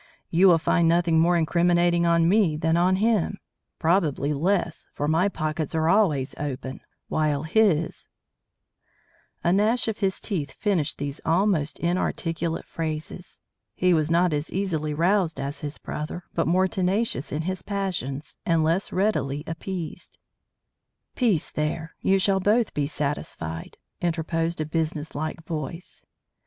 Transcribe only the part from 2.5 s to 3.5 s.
than on him;